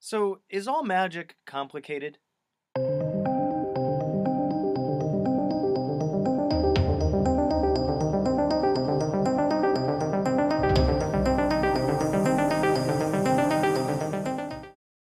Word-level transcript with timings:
So, 0.00 0.40
is 0.48 0.68
all 0.68 0.84
magic 0.84 1.36
complicated? 1.44 2.18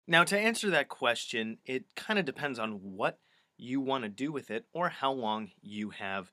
Now, 0.06 0.22
to 0.22 0.38
answer 0.38 0.70
that 0.70 0.88
question, 0.88 1.58
it 1.64 1.86
kind 1.96 2.20
of 2.20 2.24
depends 2.24 2.60
on 2.60 2.74
what 2.74 3.18
you 3.56 3.80
want 3.80 4.04
to 4.04 4.08
do 4.08 4.30
with 4.30 4.48
it 4.48 4.64
or 4.72 4.88
how 4.88 5.10
long 5.10 5.50
you 5.60 5.90
have 5.90 6.30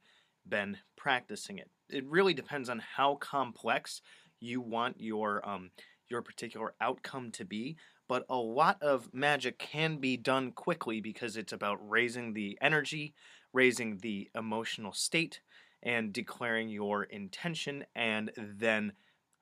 been 0.48 0.78
practicing 0.96 1.58
it. 1.58 1.72
It 1.90 2.06
really 2.06 2.36
depends 2.36 2.70
on 2.70 2.78
how 2.96 3.16
complex 3.16 4.04
you 4.40 4.62
want 4.62 5.02
your 5.02 5.48
um, 5.50 5.72
your 6.12 6.22
particular 6.22 6.74
outcome 6.80 7.32
to 7.32 7.46
be. 7.46 7.78
But 8.08 8.26
a 8.30 8.36
lot 8.36 8.82
of 8.82 9.14
magic 9.14 9.58
can 9.58 9.98
be 9.98 10.18
done 10.18 10.52
quickly 10.52 11.00
because 11.00 11.38
it's 11.38 11.54
about 11.54 11.80
raising 11.90 12.34
the 12.34 12.58
energy, 12.62 13.14
raising 13.54 13.98
the 14.00 14.30
emotional 14.36 14.92
state, 14.92 15.40
and 15.82 16.14
declaring 16.14 16.70
your 16.70 17.04
intention, 17.04 17.86
and 17.96 18.32
then 18.38 18.94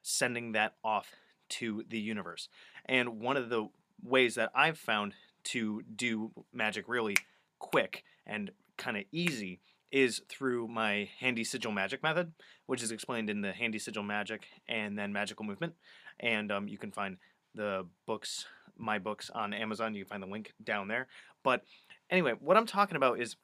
sending 0.03 0.53
that 0.53 0.75
off 0.83 1.15
to 1.49 1.83
the 1.89 1.99
universe. 1.99 2.47
And 2.85 3.19
one 3.19 3.37
of 3.37 3.49
the 3.49 3.69
ways 4.03 4.35
that 4.35 4.51
I've 4.55 4.77
found 4.77 5.13
to 5.45 5.81
do 5.95 6.31
magic 6.53 6.87
really 6.87 7.17
quick 7.57 8.03
and 8.25 8.51
kind 8.77 8.97
of 8.97 9.03
easy 9.11 9.59
is 9.91 10.21
through 10.29 10.67
my 10.67 11.09
handy 11.19 11.43
sigil 11.43 11.71
magic 11.71 12.03
method, 12.03 12.31
which 12.67 12.83
is 12.83 12.91
explained 12.91 13.29
in 13.29 13.41
the 13.41 13.51
handy 13.51 13.79
sigil 13.79 14.03
magic 14.03 14.47
and 14.67 14.97
then 14.97 15.11
magical 15.11 15.45
movement. 15.45 15.73
And 16.19 16.51
um, 16.51 16.67
you 16.67 16.77
can 16.77 16.91
find 16.91 17.17
the 17.55 17.85
books, 18.05 18.45
my 18.77 18.99
books 18.99 19.29
on 19.29 19.53
Amazon. 19.53 19.95
You 19.95 20.05
can 20.05 20.09
find 20.09 20.23
the 20.23 20.27
link 20.27 20.53
down 20.63 20.87
there. 20.87 21.07
But 21.43 21.63
anyway, 22.09 22.33
what 22.39 22.57
I'm 22.57 22.65
talking 22.65 22.97
about 22.97 23.19
is 23.19 23.35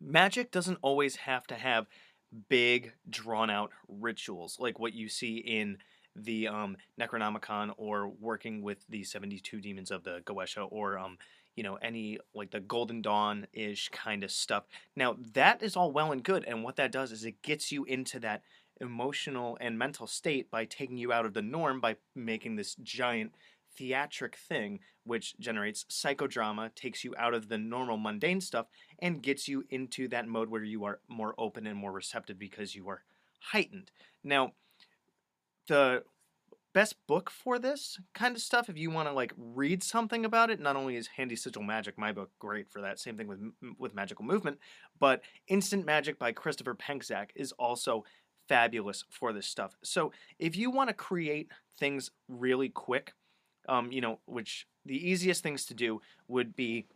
magic 0.00 0.50
doesn't 0.50 0.78
always 0.82 1.16
have 1.16 1.46
to 1.48 1.54
have 1.54 1.86
big, 2.48 2.92
drawn 3.08 3.50
out 3.50 3.70
rituals 3.88 4.58
like 4.58 4.78
what 4.78 4.92
you 4.92 5.08
see 5.08 5.36
in 5.36 5.78
the 6.16 6.48
um, 6.48 6.76
Necronomicon 7.00 7.72
or 7.76 8.08
working 8.08 8.62
with 8.62 8.78
the 8.88 9.02
72 9.04 9.60
demons 9.60 9.90
of 9.90 10.04
the 10.04 10.20
Goetia 10.24 10.68
or 10.70 10.98
um, 10.98 11.18
you 11.56 11.62
know 11.62 11.76
any 11.76 12.18
like 12.34 12.50
the 12.50 12.60
Golden 12.60 13.02
Dawn 13.02 13.46
ish 13.52 13.88
kind 13.90 14.24
of 14.24 14.30
stuff. 14.30 14.64
Now 14.96 15.16
that 15.32 15.62
is 15.62 15.76
all 15.76 15.92
well 15.92 16.12
and 16.12 16.22
good, 16.22 16.44
and 16.44 16.62
what 16.62 16.76
that 16.76 16.92
does 16.92 17.12
is 17.12 17.24
it 17.24 17.42
gets 17.42 17.72
you 17.72 17.84
into 17.84 18.20
that 18.20 18.42
emotional 18.80 19.56
and 19.60 19.78
mental 19.78 20.06
state 20.06 20.50
by 20.50 20.64
taking 20.64 20.96
you 20.96 21.12
out 21.12 21.26
of 21.26 21.34
the 21.34 21.42
norm 21.42 21.80
by 21.80 21.96
making 22.14 22.56
this 22.56 22.74
giant 22.76 23.32
theatric 23.76 24.36
thing 24.36 24.80
which 25.04 25.38
generates 25.38 25.84
psychodrama 25.84 26.74
takes 26.74 27.04
you 27.04 27.14
out 27.18 27.34
of 27.34 27.48
the 27.48 27.58
normal 27.58 27.96
mundane 27.96 28.40
stuff 28.40 28.66
and 29.00 29.22
gets 29.22 29.48
you 29.48 29.64
into 29.70 30.08
that 30.08 30.26
mode 30.26 30.48
where 30.48 30.64
you 30.64 30.84
are 30.84 31.00
more 31.08 31.34
open 31.38 31.66
and 31.66 31.76
more 31.76 31.92
receptive 31.92 32.38
because 32.38 32.74
you 32.74 32.88
are 32.88 33.02
heightened. 33.40 33.90
Now 34.22 34.52
the 35.66 36.04
best 36.72 36.96
book 37.06 37.30
for 37.30 37.58
this 37.58 38.00
kind 38.14 38.34
of 38.34 38.42
stuff 38.42 38.68
if 38.68 38.76
you 38.76 38.90
want 38.90 39.08
to 39.08 39.14
like 39.14 39.32
read 39.36 39.80
something 39.80 40.24
about 40.24 40.50
it 40.50 40.58
not 40.58 40.74
only 40.74 40.96
is 40.96 41.06
handy 41.06 41.36
sigil 41.36 41.62
magic 41.62 41.96
my 41.96 42.10
book 42.10 42.30
great 42.40 42.68
for 42.68 42.82
that 42.82 42.98
same 42.98 43.16
thing 43.16 43.28
with 43.28 43.38
with 43.78 43.94
magical 43.94 44.24
movement 44.24 44.58
but 44.98 45.22
instant 45.46 45.86
magic 45.86 46.18
by 46.18 46.32
christopher 46.32 46.74
penczak 46.74 47.28
is 47.36 47.52
also 47.52 48.04
fabulous 48.48 49.04
for 49.10 49.32
this 49.32 49.46
stuff. 49.46 49.76
So 49.82 50.12
if 50.38 50.56
you 50.56 50.70
want 50.70 50.88
to 50.88 50.94
create 50.94 51.48
things 51.78 52.10
really 52.28 52.68
quick 52.68 53.14
um, 53.68 53.90
you 53.92 54.00
know 54.00 54.18
which 54.26 54.66
the 54.84 55.10
easiest 55.10 55.42
things 55.42 55.64
to 55.66 55.74
do 55.74 56.00
would 56.28 56.54
be 56.54 56.86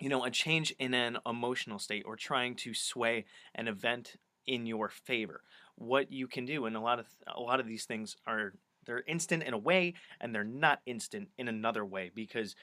you 0.00 0.08
know 0.08 0.24
a 0.24 0.30
change 0.30 0.74
in 0.78 0.94
an 0.94 1.18
emotional 1.26 1.78
state 1.78 2.04
or 2.06 2.16
trying 2.16 2.54
to 2.56 2.74
sway 2.74 3.24
an 3.54 3.68
event 3.68 4.16
in 4.46 4.66
your 4.66 4.88
favor. 4.88 5.42
What 5.76 6.10
you 6.10 6.26
can 6.26 6.44
do 6.44 6.66
and 6.66 6.76
a 6.76 6.80
lot 6.80 6.98
of 6.98 7.06
a 7.26 7.40
lot 7.40 7.60
of 7.60 7.66
these 7.66 7.84
things 7.84 8.16
are 8.26 8.54
they're 8.86 9.04
instant 9.06 9.42
in 9.42 9.54
a 9.54 9.58
way 9.58 9.94
and 10.20 10.34
they're 10.34 10.44
not 10.44 10.80
instant 10.86 11.28
in 11.36 11.48
another 11.48 11.84
way 11.84 12.10
because 12.14 12.54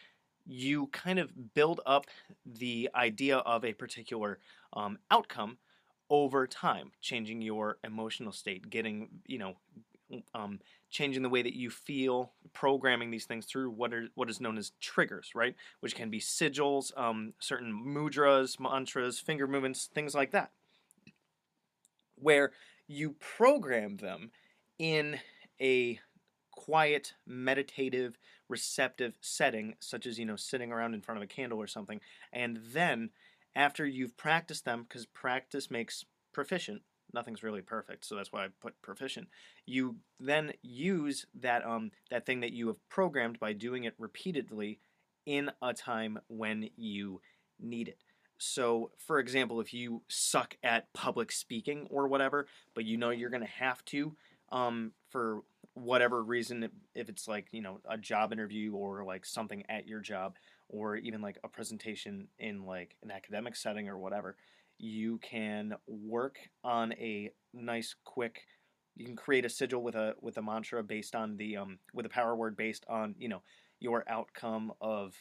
you 0.48 0.88
kind 0.88 1.18
of 1.18 1.54
build 1.54 1.82
up 1.86 2.06
the 2.46 2.90
idea 2.96 3.38
of 3.38 3.66
a 3.66 3.74
particular 3.74 4.40
um, 4.74 4.98
outcome 5.10 5.58
over 6.10 6.46
time 6.46 6.92
changing 7.02 7.42
your 7.42 7.78
emotional 7.84 8.32
state 8.32 8.70
getting 8.70 9.10
you 9.26 9.38
know 9.38 9.56
um, 10.36 10.60
changing 10.92 11.24
the 11.24 11.30
way 11.30 11.42
that 11.42 11.56
you 11.56 11.70
feel 11.70 12.32
programming 12.54 13.10
these 13.10 13.26
things 13.26 13.46
through 13.46 13.72
what 13.72 13.94
are 13.94 14.08
what 14.14 14.30
is 14.30 14.40
known 14.40 14.58
as 14.58 14.72
triggers 14.80 15.32
right 15.34 15.56
which 15.80 15.96
can 15.96 16.10
be 16.10 16.20
sigils 16.20 16.96
um, 16.98 17.34
certain 17.40 17.74
mudras 17.74 18.60
mantras 18.60 19.20
finger 19.20 19.48
movements 19.48 19.90
things 19.94 20.14
like 20.14 20.32
that 20.32 20.52
where 22.16 22.52
you 22.88 23.16
program 23.20 23.98
them 23.98 24.32
in 24.78 25.20
a 25.60 26.00
quiet, 26.52 27.14
meditative, 27.26 28.18
receptive 28.50 29.18
setting, 29.22 29.76
such 29.80 30.06
as, 30.06 30.18
you 30.18 30.26
know, 30.26 30.36
sitting 30.36 30.72
around 30.72 30.94
in 30.94 31.02
front 31.02 31.18
of 31.18 31.24
a 31.24 31.28
candle 31.28 31.62
or 31.62 31.68
something. 31.68 32.00
And 32.32 32.60
then, 32.74 33.12
after 33.56 33.86
you've 33.86 34.18
practiced 34.18 34.66
them, 34.66 34.86
because 34.88 35.06
practice 35.06 35.72
makes 35.72 36.06
proficient, 36.34 36.82
nothing's 37.14 37.44
really 37.44 37.62
perfect, 37.62 38.06
so 38.06 38.16
that's 38.16 38.32
why 38.32 38.46
I 38.46 38.48
put 38.62 38.82
proficient. 38.82 39.28
You 39.66 39.98
then 40.20 40.54
use 40.62 41.26
that 41.42 41.66
um 41.66 41.92
that 42.12 42.26
thing 42.26 42.42
that 42.42 42.54
you 42.54 42.68
have 42.68 42.90
programmed 42.90 43.40
by 43.40 43.54
doing 43.54 43.86
it 43.86 43.96
repeatedly 43.98 44.80
in 45.26 45.52
a 45.62 45.74
time 45.74 46.20
when 46.28 46.70
you 46.76 47.22
need 47.60 47.88
it. 47.88 48.00
So, 48.38 48.92
for 48.98 49.20
example, 49.20 49.62
if 49.62 49.74
you 49.74 50.02
suck 50.10 50.58
at 50.62 50.92
public 50.94 51.32
speaking 51.32 51.88
or 51.90 52.08
whatever, 52.08 52.48
but 52.74 52.84
you 52.84 52.98
know 52.98 53.10
you're 53.10 53.30
going 53.30 53.42
to 53.42 53.48
have 53.48 53.84
to 53.86 54.16
um, 54.52 54.92
for 55.10 55.42
whatever 55.74 56.24
reason, 56.24 56.70
if 56.94 57.10
it's 57.10 57.28
like, 57.28 57.48
you 57.52 57.62
know, 57.62 57.80
a 57.90 57.98
job 57.98 58.32
interview 58.32 58.74
or 58.74 59.04
like 59.04 59.26
something 59.26 59.64
at 59.70 59.88
your 59.88 60.00
job 60.00 60.36
or 60.70 60.96
even 60.96 61.22
like 61.22 61.38
a 61.44 61.48
presentation 61.48 62.28
in 62.40 62.66
like 62.66 62.96
an 63.04 63.12
academic 63.12 63.56
setting 63.56 63.88
or 63.88 63.98
whatever, 63.98 64.36
you 64.78 65.20
can 65.20 65.74
work 65.88 66.38
on 66.64 66.94
a 66.94 67.32
nice 67.54 67.96
quick 68.04 68.42
you 68.96 69.06
can 69.06 69.16
create 69.16 69.46
a 69.46 69.50
sigil 69.50 69.82
with 69.84 69.96
a 69.96 70.16
with 70.22 70.38
a 70.38 70.42
mantra 70.42 70.82
based 70.84 71.16
on 71.16 71.38
the 71.38 71.58
um 71.58 71.80
with 71.94 72.06
a 72.06 72.10
power 72.10 72.36
word 72.36 72.56
based 72.56 72.86
on, 72.88 73.16
you 73.18 73.28
know, 73.28 73.42
your 73.80 74.04
outcome 74.08 74.72
of 74.82 75.14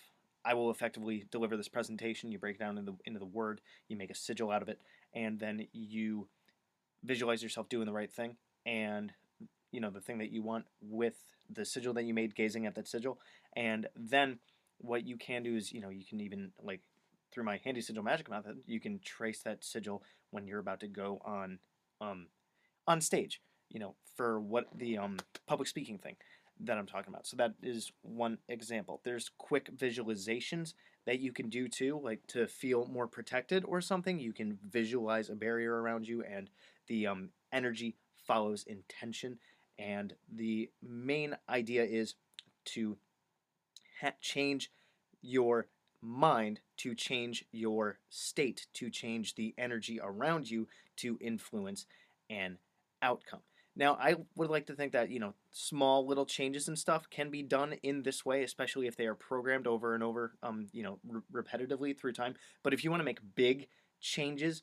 I 0.44 0.54
will 0.54 0.70
effectively 0.70 1.24
deliver 1.30 1.56
this 1.56 1.68
presentation. 1.68 2.30
You 2.30 2.38
break 2.38 2.56
it 2.56 2.58
down 2.58 2.78
into 2.78 2.92
the, 2.92 2.98
into 3.06 3.18
the 3.18 3.26
word, 3.26 3.60
you 3.88 3.96
make 3.96 4.10
a 4.10 4.14
sigil 4.14 4.50
out 4.50 4.62
of 4.62 4.68
it, 4.68 4.78
and 5.14 5.38
then 5.40 5.66
you 5.72 6.28
visualize 7.02 7.42
yourself 7.42 7.68
doing 7.68 7.86
the 7.86 7.92
right 7.92 8.12
thing 8.12 8.36
and 8.64 9.12
you 9.72 9.80
know 9.80 9.90
the 9.90 10.00
thing 10.00 10.18
that 10.18 10.30
you 10.30 10.42
want 10.42 10.64
with 10.80 11.16
the 11.50 11.64
sigil 11.64 11.92
that 11.92 12.04
you 12.04 12.14
made 12.14 12.34
gazing 12.34 12.64
at 12.64 12.74
that 12.74 12.88
sigil 12.88 13.18
and 13.56 13.86
then 13.94 14.38
what 14.78 15.06
you 15.06 15.16
can 15.16 15.42
do 15.42 15.56
is 15.56 15.72
you 15.72 15.80
know 15.80 15.88
you 15.88 16.04
can 16.04 16.20
even 16.20 16.52
like 16.62 16.80
through 17.32 17.44
my 17.44 17.60
handy 17.64 17.80
sigil 17.80 18.02
magic 18.02 18.30
method 18.30 18.58
you 18.66 18.80
can 18.80 19.00
trace 19.04 19.42
that 19.42 19.64
sigil 19.64 20.02
when 20.30 20.46
you're 20.46 20.60
about 20.60 20.80
to 20.80 20.88
go 20.88 21.20
on 21.24 21.58
um 22.00 22.26
on 22.86 23.00
stage 23.00 23.40
you 23.70 23.80
know 23.80 23.94
for 24.16 24.40
what 24.40 24.66
the 24.76 24.98
um 24.98 25.16
public 25.46 25.68
speaking 25.68 25.98
thing 25.98 26.16
that 26.60 26.78
I'm 26.78 26.86
talking 26.86 27.12
about. 27.12 27.26
So 27.26 27.36
that 27.36 27.54
is 27.62 27.92
one 28.02 28.38
example. 28.48 29.00
There's 29.04 29.30
quick 29.38 29.76
visualizations 29.76 30.74
that 31.06 31.20
you 31.20 31.32
can 31.32 31.48
do 31.48 31.68
too, 31.68 32.00
like 32.02 32.26
to 32.28 32.46
feel 32.46 32.86
more 32.86 33.06
protected 33.06 33.64
or 33.66 33.80
something. 33.80 34.18
You 34.18 34.32
can 34.32 34.58
visualize 34.70 35.28
a 35.28 35.34
barrier 35.34 35.80
around 35.82 36.06
you, 36.06 36.22
and 36.22 36.48
the 36.86 37.06
um, 37.06 37.30
energy 37.52 37.96
follows 38.26 38.64
intention. 38.66 39.38
And 39.78 40.14
the 40.32 40.70
main 40.82 41.36
idea 41.48 41.84
is 41.84 42.14
to 42.66 42.96
change 44.20 44.70
your 45.22 45.66
mind, 46.00 46.60
to 46.76 46.94
change 46.94 47.44
your 47.50 47.98
state, 48.10 48.66
to 48.74 48.90
change 48.90 49.34
the 49.34 49.54
energy 49.56 49.98
around 50.02 50.50
you 50.50 50.68
to 50.96 51.18
influence 51.20 51.86
an 52.28 52.58
outcome. 53.02 53.40
Now, 53.76 53.94
I 54.00 54.14
would 54.36 54.50
like 54.50 54.66
to 54.66 54.74
think 54.74 54.92
that, 54.92 55.10
you 55.10 55.18
know, 55.18 55.34
small 55.50 56.06
little 56.06 56.26
changes 56.26 56.68
and 56.68 56.78
stuff 56.78 57.10
can 57.10 57.30
be 57.30 57.42
done 57.42 57.74
in 57.82 58.02
this 58.02 58.24
way, 58.24 58.44
especially 58.44 58.86
if 58.86 58.96
they 58.96 59.06
are 59.06 59.16
programmed 59.16 59.66
over 59.66 59.94
and 59.94 60.02
over, 60.02 60.34
um, 60.42 60.68
you 60.72 60.82
know, 60.82 60.98
re- 61.08 61.42
repetitively 61.42 61.98
through 61.98 62.12
time. 62.12 62.34
But 62.62 62.72
if 62.72 62.84
you 62.84 62.90
want 62.90 63.00
to 63.00 63.04
make 63.04 63.18
big 63.34 63.66
changes 64.00 64.62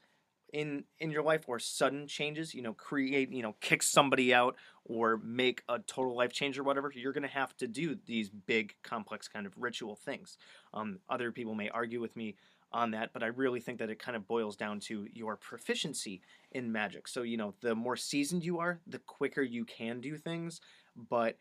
in 0.52 0.84
in 1.00 1.12
your 1.12 1.24
life 1.24 1.46
or 1.48 1.60
sudden 1.60 2.08
changes, 2.08 2.54
you 2.54 2.62
know, 2.62 2.74
create, 2.74 3.32
you 3.32 3.42
know, 3.42 3.56
kick 3.62 3.84
somebody 3.84 4.34
out 4.34 4.56
or 4.86 5.18
make 5.24 5.64
a 5.70 5.80
total 5.80 6.16
life 6.16 6.34
change 6.34 6.58
or 6.58 6.64
whatever, 6.64 6.92
you're 6.94 7.14
going 7.14 7.24
to 7.24 7.30
have 7.30 7.56
to 7.58 7.68
do 7.68 7.96
these 8.06 8.30
big, 8.30 8.74
complex 8.84 9.28
kind 9.28 9.46
of 9.46 9.54
ritual 9.58 9.96
things. 9.96 10.38
Um, 10.74 11.00
other 11.10 11.32
people 11.32 11.56
may 11.56 11.70
argue 11.70 12.02
with 12.02 12.16
me 12.16 12.36
on 12.74 12.92
that, 12.92 13.12
but 13.14 13.24
I 13.24 13.28
really 13.28 13.60
think 13.60 13.80
that 13.80 13.90
it 13.90 14.00
kind 14.00 14.16
of 14.16 14.28
boils 14.28 14.56
down 14.56 14.80
to 14.82 15.06
your 15.14 15.36
proficiency 15.36 16.22
in 16.52 16.72
magic. 16.72 17.08
So, 17.08 17.22
you 17.22 17.38
know, 17.38 17.54
the 17.62 17.76
more 17.76 17.98
seasoned 17.98 18.44
you 18.44 18.60
are, 18.60 18.80
the 18.88 19.00
quicker 19.00 19.42
you 19.42 19.66
can 19.66 20.02
do 20.02 20.18
things, 20.18 20.62
but 21.10 21.38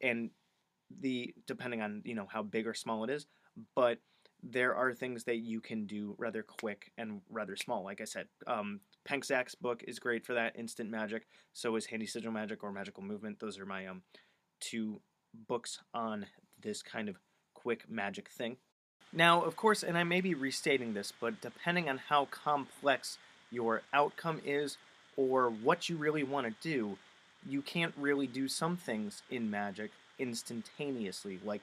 and 0.00 0.30
the 1.00 1.34
depending 1.46 1.80
on 1.82 2.02
you 2.04 2.14
know 2.14 2.26
how 2.30 2.42
big 2.42 2.66
or 2.66 2.74
small 2.74 3.04
it 3.04 3.10
is, 3.10 3.26
but 3.74 3.98
there 4.42 4.74
are 4.74 4.92
things 4.94 5.24
that 5.24 5.38
you 5.38 5.60
can 5.60 5.86
do 5.86 6.14
rather 6.18 6.42
quick 6.42 6.92
and 6.96 7.20
rather 7.30 7.56
small. 7.56 7.84
Like 7.84 8.00
I 8.00 8.04
said, 8.04 8.26
um, 8.46 8.80
Penczak's 9.08 9.54
book 9.54 9.82
is 9.86 9.98
great 9.98 10.24
for 10.24 10.34
that. 10.34 10.56
Instant 10.56 10.90
Magic. 10.90 11.26
So 11.52 11.76
is 11.76 11.86
Handy 11.86 12.06
Sigil 12.06 12.32
Magic 12.32 12.62
or 12.62 12.72
Magical 12.72 13.02
Movement. 13.02 13.40
Those 13.40 13.58
are 13.58 13.66
my 13.66 13.86
um 13.86 14.02
two 14.60 15.00
books 15.48 15.78
on 15.94 16.26
this 16.62 16.82
kind 16.82 17.08
of 17.08 17.16
quick 17.54 17.88
magic 17.88 18.28
thing. 18.28 18.56
Now, 19.12 19.42
of 19.42 19.56
course, 19.56 19.82
and 19.82 19.98
I 19.98 20.04
may 20.04 20.20
be 20.20 20.34
restating 20.34 20.94
this, 20.94 21.12
but 21.18 21.40
depending 21.40 21.88
on 21.88 21.98
how 21.98 22.26
complex 22.26 23.18
your 23.50 23.82
outcome 23.92 24.40
is 24.44 24.76
or 25.16 25.50
what 25.50 25.88
you 25.88 25.96
really 25.96 26.22
want 26.22 26.46
to 26.46 26.54
do, 26.62 26.96
you 27.48 27.62
can't 27.62 27.94
really 27.96 28.26
do 28.26 28.46
some 28.46 28.76
things 28.76 29.22
in 29.30 29.50
Magic 29.50 29.90
instantaneously. 30.18 31.40
Like 31.44 31.62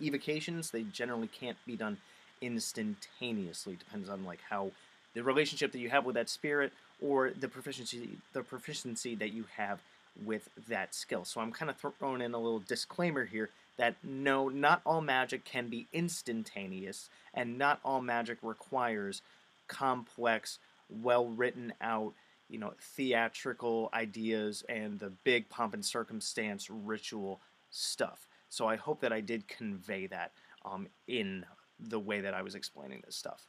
evocations, 0.00 0.70
they 0.70 0.82
generally 0.82 1.28
can't 1.28 1.56
be 1.66 1.76
done 1.76 1.98
instantaneously. 2.40 3.76
Depends 3.76 4.08
on 4.08 4.24
like 4.24 4.40
how 4.48 4.70
the 5.14 5.22
relationship 5.22 5.72
that 5.72 5.78
you 5.78 5.90
have 5.90 6.04
with 6.04 6.14
that 6.14 6.28
spirit 6.28 6.72
or 7.00 7.30
the 7.30 7.48
proficiency 7.48 8.10
the 8.32 8.42
proficiency 8.42 9.14
that 9.14 9.32
you 9.32 9.44
have 9.56 9.80
with 10.24 10.48
that 10.68 10.94
skill. 10.94 11.24
So 11.24 11.40
I'm 11.40 11.52
kind 11.52 11.70
of 11.70 11.76
throwing 11.98 12.20
in 12.20 12.34
a 12.34 12.38
little 12.38 12.60
disclaimer 12.60 13.24
here 13.24 13.50
that 13.76 13.96
no, 14.04 14.48
not 14.48 14.80
all 14.86 15.00
magic 15.00 15.44
can 15.44 15.68
be 15.68 15.86
instantaneous, 15.92 17.10
and 17.32 17.58
not 17.58 17.80
all 17.84 18.00
magic 18.00 18.38
requires 18.42 19.22
complex, 19.66 20.58
well 20.88 21.26
written 21.26 21.72
out, 21.80 22.12
you 22.48 22.58
know, 22.58 22.72
theatrical 22.78 23.90
ideas 23.92 24.64
and 24.68 25.00
the 25.00 25.10
big 25.24 25.48
pomp 25.48 25.74
and 25.74 25.84
circumstance 25.84 26.70
ritual 26.70 27.40
stuff. 27.70 28.28
So 28.48 28.68
I 28.68 28.76
hope 28.76 29.00
that 29.00 29.12
I 29.12 29.20
did 29.20 29.48
convey 29.48 30.06
that 30.06 30.30
um, 30.64 30.86
in 31.08 31.44
the 31.88 32.00
way 32.00 32.20
that 32.20 32.34
I 32.34 32.42
was 32.42 32.54
explaining 32.54 33.02
this 33.04 33.16
stuff. 33.16 33.46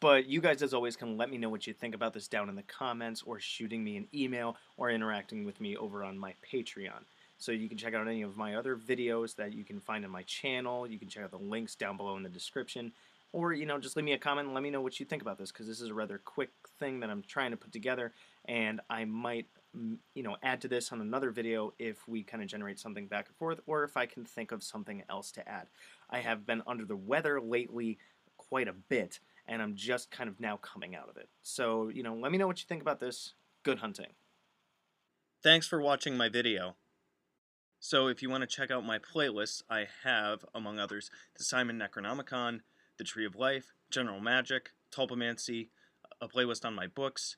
But 0.00 0.26
you 0.26 0.40
guys, 0.40 0.62
as 0.62 0.74
always, 0.74 0.94
can 0.94 1.16
let 1.16 1.28
me 1.28 1.38
know 1.38 1.48
what 1.48 1.66
you 1.66 1.72
think 1.72 1.94
about 1.94 2.14
this 2.14 2.28
down 2.28 2.48
in 2.48 2.54
the 2.54 2.62
comments 2.62 3.22
or 3.26 3.40
shooting 3.40 3.82
me 3.82 3.96
an 3.96 4.06
email 4.14 4.56
or 4.76 4.90
interacting 4.90 5.44
with 5.44 5.60
me 5.60 5.76
over 5.76 6.04
on 6.04 6.16
my 6.16 6.34
Patreon. 6.52 7.02
So 7.36 7.52
you 7.52 7.68
can 7.68 7.78
check 7.78 7.94
out 7.94 8.06
any 8.06 8.22
of 8.22 8.36
my 8.36 8.56
other 8.56 8.76
videos 8.76 9.34
that 9.36 9.52
you 9.52 9.64
can 9.64 9.80
find 9.80 10.04
on 10.04 10.10
my 10.10 10.22
channel. 10.22 10.86
You 10.86 10.98
can 10.98 11.08
check 11.08 11.24
out 11.24 11.30
the 11.30 11.38
links 11.38 11.74
down 11.74 11.96
below 11.96 12.16
in 12.16 12.22
the 12.22 12.28
description. 12.28 12.92
Or, 13.32 13.52
you 13.52 13.66
know, 13.66 13.78
just 13.78 13.94
leave 13.94 14.06
me 14.06 14.14
a 14.14 14.18
comment 14.18 14.46
and 14.46 14.54
let 14.54 14.62
me 14.62 14.70
know 14.70 14.80
what 14.80 14.98
you 14.98 15.04
think 15.04 15.20
about 15.20 15.38
this 15.38 15.52
because 15.52 15.66
this 15.66 15.80
is 15.80 15.90
a 15.90 15.94
rather 15.94 16.18
quick 16.18 16.50
thing 16.78 17.00
that 17.00 17.10
I'm 17.10 17.22
trying 17.22 17.50
to 17.50 17.58
put 17.58 17.72
together 17.72 18.14
and 18.46 18.80
I 18.88 19.04
might, 19.04 19.46
mm, 19.76 19.98
you 20.14 20.22
know, 20.22 20.36
add 20.42 20.62
to 20.62 20.68
this 20.68 20.92
on 20.92 21.02
another 21.02 21.30
video 21.30 21.74
if 21.78 22.08
we 22.08 22.22
kind 22.22 22.42
of 22.42 22.48
generate 22.48 22.78
something 22.78 23.06
back 23.06 23.26
and 23.28 23.36
forth 23.36 23.60
or 23.66 23.84
if 23.84 23.98
I 23.98 24.06
can 24.06 24.24
think 24.24 24.50
of 24.50 24.62
something 24.62 25.02
else 25.10 25.30
to 25.32 25.46
add. 25.46 25.66
I 26.08 26.20
have 26.20 26.46
been 26.46 26.62
under 26.66 26.86
the 26.86 26.96
weather 26.96 27.38
lately 27.38 27.98
quite 28.38 28.66
a 28.66 28.72
bit 28.72 29.20
and 29.46 29.60
I'm 29.60 29.74
just 29.74 30.10
kind 30.10 30.28
of 30.28 30.40
now 30.40 30.56
coming 30.56 30.96
out 30.96 31.08
of 31.10 31.16
it. 31.18 31.28
So, 31.42 31.88
you 31.88 32.02
know, 32.02 32.14
let 32.14 32.32
me 32.32 32.38
know 32.38 32.46
what 32.46 32.60
you 32.60 32.66
think 32.66 32.82
about 32.82 33.00
this. 33.00 33.34
Good 33.62 33.80
hunting. 33.80 34.12
Thanks 35.42 35.66
for 35.66 35.80
watching 35.80 36.16
my 36.16 36.28
video. 36.28 36.76
So 37.80 38.08
if 38.08 38.22
you 38.22 38.30
want 38.30 38.42
to 38.42 38.46
check 38.46 38.70
out 38.70 38.84
my 38.84 38.98
playlists, 38.98 39.62
I 39.70 39.86
have, 40.02 40.44
among 40.54 40.78
others, 40.78 41.10
the 41.36 41.44
Simon 41.44 41.78
Necronomicon, 41.78 42.60
the 42.98 43.04
Tree 43.04 43.24
of 43.24 43.36
Life, 43.36 43.72
General 43.90 44.20
Magic, 44.20 44.70
Tulpamancy, 44.92 45.68
a 46.20 46.28
playlist 46.28 46.64
on 46.64 46.74
my 46.74 46.86
books, 46.86 47.36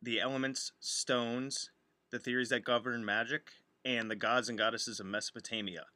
the 0.00 0.20
elements, 0.20 0.72
stones, 0.80 1.70
the 2.10 2.18
theories 2.18 2.50
that 2.50 2.64
govern 2.64 3.04
magic, 3.04 3.50
and 3.84 4.10
the 4.10 4.16
gods 4.16 4.48
and 4.48 4.58
goddesses 4.58 5.00
of 5.00 5.06
Mesopotamia. 5.06 5.86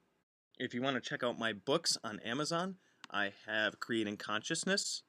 If 0.58 0.74
you 0.74 0.80
want 0.80 0.96
to 0.96 1.08
check 1.08 1.22
out 1.22 1.38
my 1.38 1.52
books 1.52 1.98
on 2.02 2.20
Amazon, 2.20 2.76
I 3.10 3.32
have 3.46 3.78
Creating 3.78 4.16
Consciousness, 4.16 5.02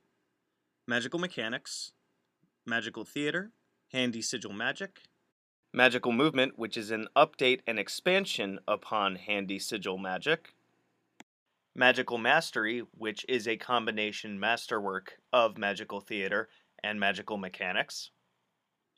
Magical 0.86 1.19
Mechanics, 1.19 1.94
Magical 2.66 3.06
Theater, 3.06 3.51
Handy 3.92 4.22
Sigil 4.22 4.51
Magic, 4.51 5.04
Magical 5.74 6.12
Movement, 6.12 6.57
which 6.57 6.75
is 6.75 6.92
an 6.92 7.07
update 7.16 7.62
and 7.68 7.80
expansion 7.80 8.60
upon 8.68 9.16
Handy 9.16 9.60
Sigil 9.60 9.98
Magic, 9.98 10.54
Magical 11.77 12.18
Mastery, 12.18 12.81
which 12.97 13.24
is 13.29 13.47
a 13.47 13.56
combination 13.56 14.39
masterwork 14.39 15.19
of 15.31 15.59
Magical 15.59 16.01
Theater 16.01 16.50
and 16.83 17.00
Magical 17.00 17.38
Mechanics, 17.38 18.09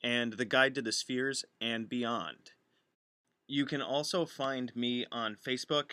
and 0.02 0.32
The 0.32 0.46
Guide 0.46 0.74
to 0.76 0.82
the 0.82 0.90
Spheres 0.90 1.44
and 1.60 1.90
Beyond. 1.90 2.52
You 3.46 3.66
can 3.66 3.82
also 3.82 4.24
find 4.24 4.74
me 4.74 5.04
on 5.12 5.36
Facebook 5.36 5.90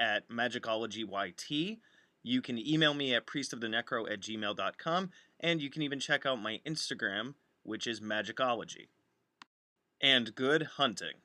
at 0.00 0.28
MagicologyYT. 0.28 1.78
You 2.24 2.42
can 2.42 2.58
email 2.58 2.92
me 2.92 3.14
at 3.14 3.26
priestofthenecro 3.26 4.10
at 4.10 4.20
gmail.com, 4.20 5.10
and 5.38 5.62
you 5.62 5.70
can 5.70 5.82
even 5.82 6.00
check 6.00 6.26
out 6.26 6.42
my 6.42 6.60
Instagram, 6.66 7.34
which 7.62 7.86
is 7.86 8.00
Magicology 8.00 8.88
and 10.02 10.34
good 10.34 10.64
hunting. 10.76 11.22